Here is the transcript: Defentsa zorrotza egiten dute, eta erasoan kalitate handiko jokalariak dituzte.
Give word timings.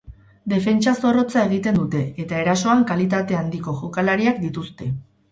Defentsa 0.51 0.91
zorrotza 1.01 1.41
egiten 1.49 1.75
dute, 1.79 1.99
eta 2.23 2.39
erasoan 2.43 2.81
kalitate 2.91 3.37
handiko 3.41 3.75
jokalariak 3.83 4.41
dituzte. 4.47 4.89